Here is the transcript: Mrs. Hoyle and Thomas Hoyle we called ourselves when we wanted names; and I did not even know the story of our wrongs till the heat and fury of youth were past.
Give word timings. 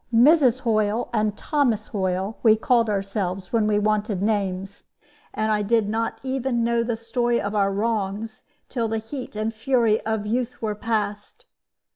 Mrs. 0.11 0.61
Hoyle 0.61 1.11
and 1.13 1.37
Thomas 1.37 1.89
Hoyle 1.89 2.35
we 2.41 2.55
called 2.55 2.89
ourselves 2.89 3.53
when 3.53 3.67
we 3.67 3.77
wanted 3.77 4.19
names; 4.23 4.85
and 5.31 5.51
I 5.51 5.61
did 5.61 5.87
not 5.87 6.19
even 6.23 6.63
know 6.63 6.81
the 6.81 6.97
story 6.97 7.39
of 7.39 7.53
our 7.53 7.71
wrongs 7.71 8.41
till 8.67 8.87
the 8.87 8.97
heat 8.97 9.35
and 9.35 9.53
fury 9.53 10.01
of 10.03 10.25
youth 10.25 10.59
were 10.59 10.73
past. 10.73 11.45